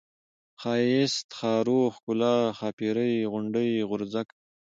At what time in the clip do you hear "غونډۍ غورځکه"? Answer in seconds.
3.31-4.33